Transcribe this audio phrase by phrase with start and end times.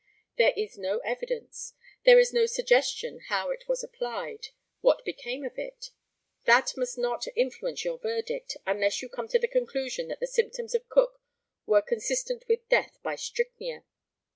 [0.37, 4.47] There is no evidence, there is no suggestion how it was applied,
[4.79, 5.91] what became of it.
[6.45, 10.73] That must not influence your verdict, unless you come to the conclusion that the symptoms
[10.73, 11.21] of Cook
[11.67, 13.83] were consistent with death by strychnia.